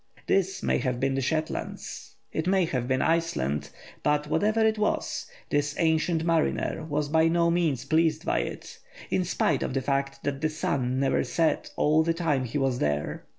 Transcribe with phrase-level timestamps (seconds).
[0.25, 3.69] This may have been the Shetlands; it may have been Iceland;
[4.01, 8.79] but whatever it was, this ancient mariner was by no means pleased with it,
[9.11, 12.79] in spite of the fact that the sun never set all the time he was
[12.79, 13.25] there.